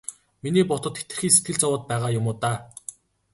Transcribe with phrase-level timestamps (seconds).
[0.43, 2.57] Миний бодоход хэтэрхий сэтгэл зовоод байгаа юм уу даа.